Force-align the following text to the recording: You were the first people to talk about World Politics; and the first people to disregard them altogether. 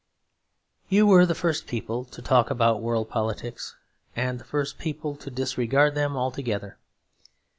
You 0.89 1.05
were 1.05 1.27
the 1.27 1.35
first 1.35 1.67
people 1.67 2.05
to 2.05 2.23
talk 2.23 2.49
about 2.49 2.81
World 2.81 3.07
Politics; 3.07 3.75
and 4.15 4.39
the 4.39 4.43
first 4.45 4.79
people 4.79 5.15
to 5.17 5.29
disregard 5.29 5.93
them 5.93 6.17
altogether. 6.17 6.79